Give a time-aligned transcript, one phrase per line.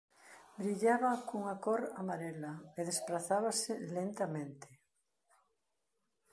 [0.59, 4.69] Brillaba cunha cor amarela e desprazábase lentamente.